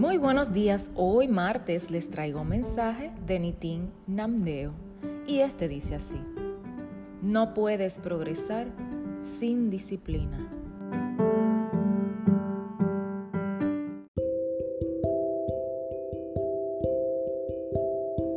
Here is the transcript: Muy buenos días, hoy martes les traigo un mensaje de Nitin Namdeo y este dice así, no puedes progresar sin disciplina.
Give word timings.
Muy 0.00 0.16
buenos 0.16 0.54
días, 0.54 0.90
hoy 0.94 1.28
martes 1.28 1.90
les 1.90 2.08
traigo 2.08 2.40
un 2.40 2.48
mensaje 2.48 3.12
de 3.26 3.38
Nitin 3.38 3.92
Namdeo 4.06 4.72
y 5.26 5.40
este 5.40 5.68
dice 5.68 5.94
así, 5.94 6.18
no 7.20 7.52
puedes 7.52 7.98
progresar 7.98 8.68
sin 9.20 9.68
disciplina. 9.68 10.59